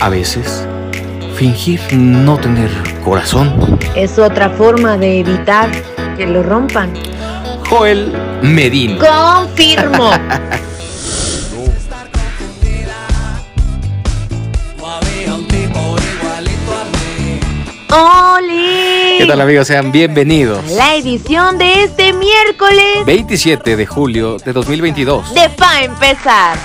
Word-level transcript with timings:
A 0.00 0.08
veces, 0.08 0.64
fingir 1.34 1.80
no 1.92 2.38
tener 2.38 2.70
corazón. 3.04 3.78
Es 3.96 4.18
otra 4.18 4.50
forma 4.50 4.96
de 4.96 5.20
evitar 5.20 5.70
que 6.16 6.26
lo 6.26 6.44
rompan. 6.44 6.92
Joel 7.68 8.12
Medina. 8.42 8.98
Confirmo. 8.98 10.10
tal 19.28 19.40
amigos? 19.42 19.66
Sean 19.66 19.92
bienvenidos. 19.92 20.64
La 20.70 20.94
edición 20.94 21.58
de 21.58 21.84
este 21.84 22.14
miércoles 22.14 23.04
27 23.04 23.76
de 23.76 23.84
julio 23.86 24.38
de 24.38 24.54
2022. 24.54 25.34
de 25.34 25.50
Pa' 25.50 25.82
Empezar. 25.82 26.56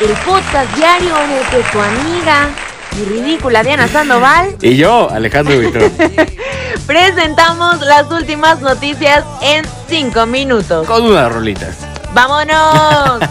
El 0.00 0.12
podcast 0.24 0.72
diario 0.76 1.12
en 1.24 1.30
el 1.32 1.42
que 1.48 1.68
tu 1.72 1.80
amiga 1.80 2.50
y 2.96 3.04
ridícula 3.04 3.64
Diana 3.64 3.88
Sandoval 3.88 4.54
Y 4.62 4.76
yo, 4.76 5.10
Alejandro 5.10 5.58
Vitrón, 5.58 5.90
presentamos 6.86 7.80
las 7.80 8.08
últimas 8.12 8.60
noticias 8.60 9.24
en 9.42 9.64
5 9.88 10.24
minutos. 10.26 10.86
con 10.86 11.02
unas 11.04 11.32
rolitas. 11.32 11.78
¡Vámonos! 12.14 13.18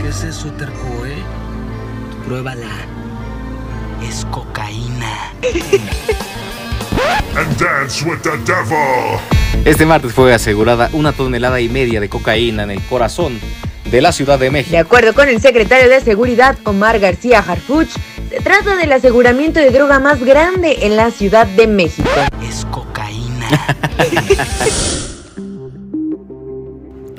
¿Qué 0.00 0.08
es 0.08 0.22
eso, 0.22 0.46
terco, 0.52 1.06
eh? 1.06 1.16
Pruébala. 2.24 2.68
Es 4.08 4.24
cocaína. 4.30 5.32
And 7.36 7.58
dance 7.58 8.04
with 8.04 8.20
the 8.22 8.36
devil. 8.44 9.20
Este 9.64 9.86
martes 9.86 10.12
fue 10.12 10.34
asegurada 10.34 10.90
una 10.92 11.12
tonelada 11.12 11.60
y 11.60 11.68
media 11.68 12.00
de 12.00 12.08
cocaína 12.08 12.64
en 12.64 12.70
el 12.72 12.82
corazón 12.82 13.38
de 13.90 14.00
la 14.00 14.12
Ciudad 14.12 14.38
de 14.38 14.46
De 14.46 14.50
México. 14.50 14.78
acuerdo 14.78 15.14
con 15.14 15.28
el 15.28 15.40
secretario 15.40 15.88
de 15.88 16.00
Seguridad, 16.00 16.56
Omar 16.64 16.98
García 16.98 17.38
Harfuch, 17.40 17.90
se 18.30 18.40
trata 18.40 18.76
del 18.76 18.92
aseguramiento 18.92 19.60
de 19.60 19.70
droga 19.70 19.98
más 19.98 20.20
grande 20.22 20.78
en 20.82 20.96
la 20.96 21.10
Ciudad 21.10 21.46
de 21.46 21.66
México. 21.66 22.08
Es 22.42 22.64
cocaína. 22.70 23.48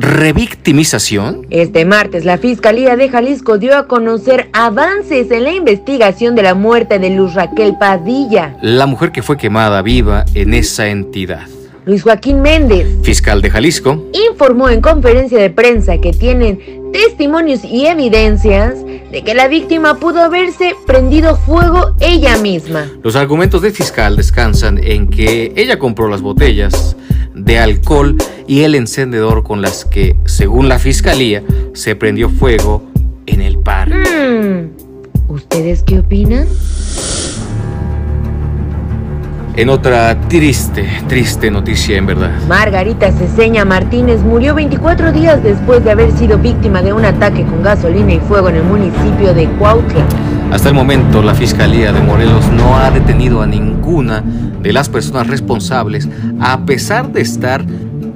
¿Revictimización? 0.04 1.48
Este 1.50 1.86
martes, 1.86 2.26
la 2.26 2.38
Fiscalía 2.38 2.98
de 2.98 3.08
Jalisco 3.08 3.58
dio 3.58 3.78
a 3.78 3.88
conocer 3.88 4.50
avances 4.52 5.32
en 5.32 5.46
la 5.46 5.54
investigación 5.54 6.36
de 6.36 6.44
la 6.44 6.56
muerte 6.56 7.00
de 7.00 7.10
Luz 7.10 7.36
Raquel 7.36 7.78
Padilla. 7.80 8.58
La 8.62 8.86
mujer 8.86 9.14
que 9.14 9.22
fue 9.22 9.38
quemada 9.38 9.82
viva 9.82 10.26
en 10.36 10.54
esa 10.54 10.90
entidad. 10.90 11.48
Luis 11.86 12.04
Joaquín 12.04 12.42
Méndez 12.42 12.86
Fiscal 13.02 13.42
de 13.42 13.50
Jalisco, 13.50 14.04
informó 14.30 14.68
en 14.70 14.82
conferencia 14.82 15.40
de 15.40 15.50
prensa 15.50 15.98
que 15.98 16.12
tienen 16.12 16.60
testimonios 16.92 17.64
y 17.64 17.86
evidencias 17.86 18.83
de 19.14 19.24
que 19.24 19.36
la 19.36 19.48
víctima 19.48 20.00
pudo 20.00 20.22
haberse 20.22 20.76
prendido 20.88 21.38
fuego 21.38 21.96
ella 22.00 22.36
misma. 22.40 22.90
Los 23.04 23.16
argumentos 23.16 23.62
del 23.62 23.72
fiscal 23.72 24.16
descansan 24.16 24.80
en 24.84 25.08
que 25.08 25.54
ella 25.56 25.78
compró 25.78 26.10
las 26.10 26.22
botellas 26.22 26.96
de 27.36 27.60
alcohol 27.60 28.18
y 28.48 28.62
el 28.62 28.74
encendedor 28.74 29.44
con 29.44 29.62
las 29.62 29.86
que, 29.86 30.16
según 30.26 30.68
la 30.68 30.80
fiscalía, 30.80 31.44
se 31.76 31.96
prendió 31.96 32.28
fuego 32.28 32.82
en 33.28 33.42
el 33.42 33.60
parque. 33.60 34.02
Hmm, 34.02 35.32
¿Ustedes 35.32 35.84
qué 35.84 36.00
opinan? 36.00 36.48
En 39.56 39.70
otra 39.70 40.20
triste, 40.30 40.84
triste 41.08 41.52
noticia 41.52 41.96
en 41.96 42.08
verdad. 42.08 42.32
Margarita 42.48 43.12
Ceseña 43.12 43.66
Martínez 43.66 44.22
murió 44.22 44.56
24 44.56 45.12
días 45.12 45.44
después 45.44 45.84
de 45.84 45.92
haber 45.92 46.12
sido 46.14 46.40
víctima 46.40 46.82
de 46.82 46.92
un 46.92 47.06
ataque 47.06 47.44
con 47.46 47.62
gasolina 47.62 48.14
y 48.14 48.20
fuego 48.20 48.50
en 48.50 48.56
el 48.56 48.64
municipio 48.64 49.32
de 49.32 49.48
Cuautla. 49.60 50.06
Hasta 50.52 50.70
el 50.70 50.76
momento, 50.76 51.22
la 51.22 51.36
Fiscalía 51.36 51.94
de 51.94 52.02
Morelos 52.02 52.48
no 52.48 52.80
ha 52.80 52.90
detenido 52.90 53.44
a 53.44 53.46
ninguna 53.46 54.24
de 54.60 54.74
las 54.74 54.90
personas 54.90 55.28
responsables, 55.28 56.10
a 56.40 56.66
pesar 56.66 57.12
de 57.12 57.22
estar 57.22 57.64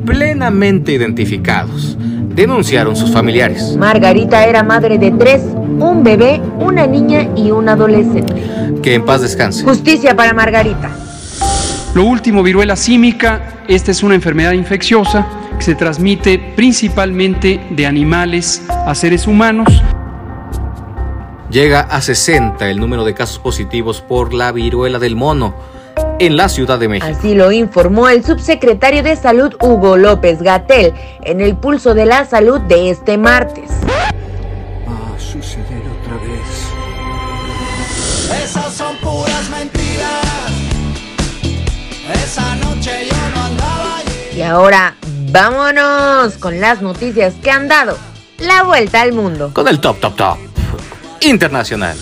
plenamente 0.05 0.91
identificados, 0.93 1.99
denunciaron 2.33 2.95
sus 2.95 3.11
familiares. 3.11 3.75
Margarita 3.77 4.43
era 4.43 4.63
madre 4.63 4.97
de 4.97 5.11
tres, 5.11 5.43
un 5.43 6.03
bebé, 6.03 6.41
una 6.59 6.87
niña 6.87 7.27
y 7.35 7.51
un 7.51 7.69
adolescente. 7.69 8.33
Que 8.81 8.95
en 8.95 9.05
paz 9.05 9.21
descanse. 9.21 9.63
Justicia 9.63 10.15
para 10.15 10.33
Margarita. 10.33 10.89
Lo 11.97 12.03
último, 12.03 12.43
viruela 12.43 12.75
símica. 12.75 13.63
Esta 13.67 13.89
es 13.89 14.03
una 14.03 14.13
enfermedad 14.13 14.51
infecciosa 14.51 15.25
que 15.57 15.63
se 15.63 15.73
transmite 15.73 16.37
principalmente 16.37 17.59
de 17.71 17.87
animales 17.87 18.61
a 18.69 18.93
seres 18.93 19.25
humanos. 19.25 19.81
Llega 21.49 21.79
a 21.79 21.99
60 21.99 22.69
el 22.69 22.79
número 22.79 23.03
de 23.03 23.15
casos 23.15 23.39
positivos 23.39 24.01
por 24.01 24.35
la 24.35 24.51
viruela 24.51 24.99
del 24.99 25.15
mono 25.15 25.55
en 26.19 26.37
la 26.37 26.49
Ciudad 26.49 26.77
de 26.77 26.87
México. 26.87 27.17
Así 27.17 27.33
lo 27.33 27.51
informó 27.51 28.09
el 28.09 28.23
subsecretario 28.23 29.01
de 29.01 29.15
Salud 29.15 29.55
Hugo 29.59 29.97
López 29.97 30.43
Gatel 30.43 30.93
en 31.23 31.41
el 31.41 31.55
pulso 31.57 31.95
de 31.95 32.05
la 32.05 32.25
salud 32.25 32.59
de 32.59 32.91
este 32.91 33.17
martes. 33.17 33.71
Va 34.87 35.17
Y 44.37 44.43
ahora 44.43 44.95
vámonos 45.31 46.37
con 46.37 46.61
las 46.61 46.83
noticias 46.83 47.33
que 47.41 47.49
han 47.49 47.67
dado 47.67 47.97
la 48.37 48.61
vuelta 48.61 49.01
al 49.01 49.11
mundo. 49.11 49.49
Con 49.51 49.67
el 49.67 49.79
top, 49.79 49.99
top, 49.99 50.15
top 50.15 50.37
internacional. 51.21 51.97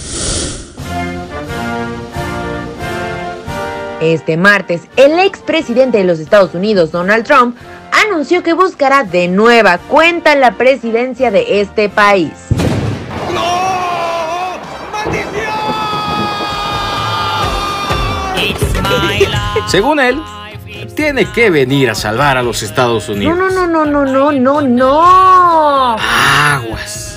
Este 4.01 4.35
martes, 4.35 4.81
el 4.97 5.17
expresidente 5.19 5.99
de 5.99 6.03
los 6.03 6.19
Estados 6.19 6.53
Unidos, 6.53 6.91
Donald 6.91 7.25
Trump, 7.25 7.55
anunció 8.05 8.43
que 8.43 8.51
buscará 8.51 9.05
de 9.05 9.29
nueva 9.29 9.77
cuenta 9.77 10.35
la 10.35 10.55
presidencia 10.55 11.31
de 11.31 11.61
este 11.61 11.87
país. 11.87 12.33
Según 19.69 20.01
él, 20.01 20.21
tiene 20.95 21.31
que 21.31 21.49
venir 21.49 21.89
a 21.89 21.95
salvar 21.95 22.37
a 22.37 22.43
los 22.43 22.63
Estados 22.63 23.09
No, 23.09 23.15
Unidos. 23.15 23.37
no, 23.37 23.49
no, 23.49 23.67
no, 23.67 23.85
no, 23.85 24.31
no, 24.31 24.31
no, 24.31 24.61
no. 24.61 25.95
Aguas. 25.99 27.11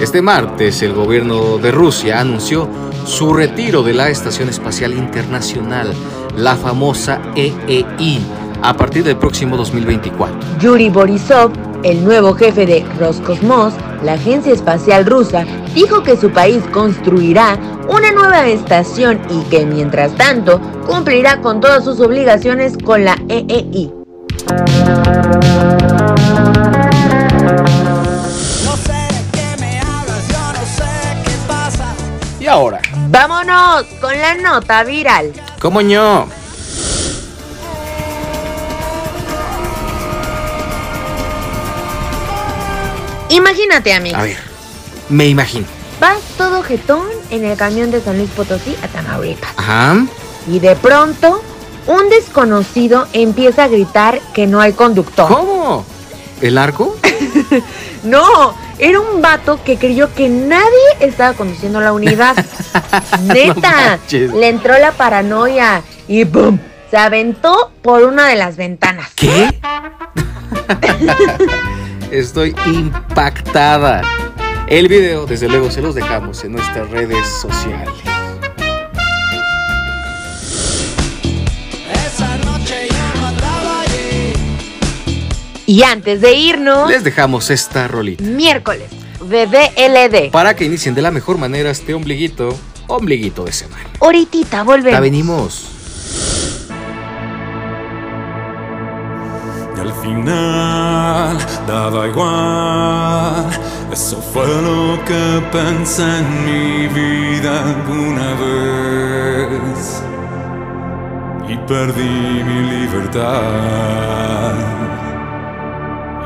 Este 0.00 0.22
martes 0.22 0.82
el 0.82 0.92
gobierno 0.94 1.58
de 1.58 1.70
Rusia 1.70 2.20
anunció 2.20 2.68
su 3.04 3.32
retiro 3.34 3.82
de 3.82 3.92
la 3.94 4.08
Estación 4.08 4.48
Espacial 4.48 4.92
Internacional, 4.94 5.92
la 6.36 6.56
famosa 6.56 7.20
EEI, 7.36 8.20
a 8.62 8.74
partir 8.74 9.04
del 9.04 9.16
próximo 9.16 9.56
2024. 9.56 10.58
Yuri 10.58 10.88
Borisov, 10.90 11.52
el 11.82 12.04
nuevo 12.04 12.34
jefe 12.34 12.66
de 12.66 12.84
Roscosmos, 12.98 13.74
la 14.02 14.14
agencia 14.14 14.52
espacial 14.52 15.06
rusa, 15.06 15.44
dijo 15.74 16.02
que 16.02 16.16
su 16.16 16.30
país 16.30 16.62
construirá 16.72 17.58
una 17.88 18.12
nueva 18.12 18.46
estación 18.48 19.20
y 19.30 19.42
que 19.50 19.66
mientras 19.66 20.14
tanto 20.14 20.60
cumplirá 20.86 21.40
con 21.40 21.60
todas 21.60 21.84
sus 21.84 22.00
obligaciones 22.00 22.76
con 22.78 23.04
la 23.04 23.16
EEI. 23.28 23.92
Y 32.40 32.46
ahora, 32.46 32.80
Vámonos 33.10 33.86
con 34.00 34.16
la 34.16 34.36
nota 34.36 34.84
viral. 34.84 35.32
¿cómo 35.60 35.82
no? 35.82 36.28
Imagínate, 43.30 43.92
amigo. 43.92 44.16
A 44.16 44.22
ver, 44.22 44.36
me 45.08 45.28
imagino. 45.28 45.66
Vas 46.00 46.18
todo 46.36 46.62
jetón 46.62 47.06
en 47.30 47.44
el 47.44 47.56
camión 47.56 47.90
de 47.90 48.00
San 48.00 48.18
Luis 48.18 48.30
Potosí 48.30 48.76
a 48.82 48.88
Tamaulipas. 48.88 49.50
Ajá. 49.56 49.96
Y 50.46 50.58
de 50.58 50.74
pronto, 50.76 51.42
un 51.86 52.08
desconocido 52.08 53.06
empieza 53.12 53.64
a 53.64 53.68
gritar 53.68 54.20
que 54.34 54.46
no 54.46 54.60
hay 54.60 54.72
conductor. 54.72 55.28
¿Cómo? 55.28 55.84
¿El 56.40 56.58
arco? 56.58 56.96
No, 58.02 58.54
era 58.78 58.98
un 58.98 59.20
vato 59.20 59.62
que 59.62 59.76
creyó 59.76 60.14
que 60.14 60.30
nadie 60.30 60.64
estaba 61.00 61.34
conduciendo 61.34 61.82
la 61.82 61.92
unidad. 61.92 62.34
Neta, 63.24 63.98
le 64.10 64.48
entró 64.48 64.78
la 64.78 64.92
paranoia 64.92 65.82
y 66.08 66.24
¡pum! 66.24 66.58
Se 66.90 66.96
aventó 66.96 67.72
por 67.82 68.04
una 68.04 68.26
de 68.26 68.36
las 68.36 68.56
ventanas. 68.56 69.10
¿Qué? 69.14 69.60
Estoy 72.10 72.54
impactada. 72.66 74.02
El 74.66 74.88
video, 74.88 75.26
desde 75.26 75.48
luego, 75.48 75.70
se 75.70 75.80
los 75.80 75.94
dejamos 75.94 76.42
en 76.44 76.52
nuestras 76.52 76.88
redes 76.90 77.26
sociales. 77.40 77.88
Y 85.66 85.82
antes 85.84 86.20
de 86.20 86.34
irnos, 86.34 86.90
Les 86.90 87.04
dejamos 87.04 87.50
esta 87.50 87.86
rolita 87.86 88.22
miércoles, 88.24 88.88
BBLD. 89.20 90.30
para 90.32 90.56
que 90.56 90.64
inicien 90.64 90.94
de 90.96 91.02
la 91.02 91.12
mejor 91.12 91.38
manera 91.38 91.70
este 91.70 91.94
ombliguito, 91.94 92.56
ombliguito 92.88 93.44
de 93.44 93.52
semana. 93.52 93.84
Ahorita 94.00 94.38
Ya 94.50 94.62
volvemos. 94.64 95.00
venimos. 95.00 95.68
Final 100.02 101.38
daba 101.66 102.08
igual. 102.08 103.50
Eso 103.92 104.20
fue 104.32 104.46
lo 104.46 104.98
que 105.04 105.42
pensé 105.50 106.02
en 106.02 106.44
mi 106.46 106.86
vida 106.88 107.62
alguna 107.62 108.34
vez. 108.44 110.02
Y 111.48 111.56
perdí 111.66 112.44
mi 112.44 112.60
libertad. 112.74 114.54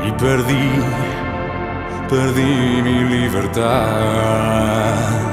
Y 0.07 0.11
perdí, 0.11 0.69
perdí 2.09 2.81
mi 2.83 2.97
libertad. 3.15 5.24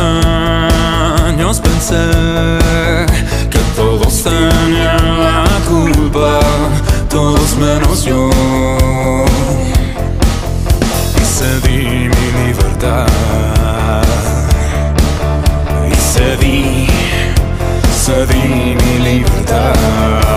Años 0.00 1.60
pensé 1.60 2.04
que 3.50 3.58
todos 3.76 4.22
tenían 4.22 5.20
la 5.20 5.44
culpa, 5.68 6.40
todos 7.08 7.56
menos 7.56 8.04
yo. 8.04 8.30
Y 11.16 11.24
cedí 11.24 12.08
mi 12.08 12.26
libertad. 12.40 13.06
Y 15.90 15.94
cedí, 15.94 16.86
cedí 18.04 18.76
mi 18.80 18.98
libertad. 18.98 20.29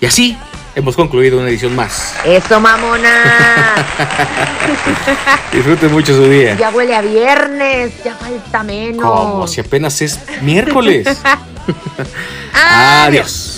Y 0.00 0.06
así 0.06 0.36
hemos 0.74 0.94
concluido 0.94 1.38
una 1.38 1.48
edición 1.48 1.74
más. 1.74 2.14
Eso, 2.24 2.60
mamona. 2.60 3.74
Disfruten 5.52 5.90
mucho 5.92 6.14
su 6.14 6.28
día. 6.28 6.56
ya 6.56 6.70
huele 6.70 6.94
a 6.94 7.02
viernes, 7.02 7.92
ya 8.04 8.14
falta 8.14 8.62
menos. 8.62 9.02
Como 9.04 9.46
si 9.48 9.60
apenas 9.60 10.00
es 10.02 10.20
miércoles. 10.42 11.06
Adiós. 12.54 13.06
Adiós. 13.06 13.57